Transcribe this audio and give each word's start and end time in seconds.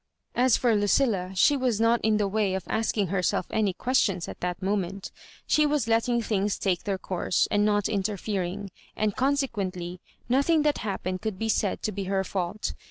As 0.33 0.57
for 0.57 0.75
Lucilla, 0.75 1.31
she 1.35 1.55
was 1.55 1.79
not 1.79 2.01
in 2.01 2.17
the 2.17 2.27
way 2.27 2.55
of 2.55 2.63
asking 2.65 3.09
herself 3.09 3.45
any 3.51 3.71
questions 3.71 4.27
at 4.27 4.39
that 4.39 4.59
moment 4.59 5.11
She 5.45 5.63
was 5.67 5.87
letting 5.87 6.23
things 6.23 6.57
take 6.57 6.85
their 6.85 6.97
course, 6.97 7.47
and 7.51 7.63
not 7.65 7.87
interfering; 7.87 8.71
and 8.95 9.15
consequently, 9.15 10.01
nothing 10.27 10.63
that 10.63 10.79
happened 10.79 11.21
could 11.21 11.37
be 11.37 11.49
said 11.49 11.83
to 11.83 11.91
be 11.91 12.05
her 12.05 12.23
fault. 12.23 12.73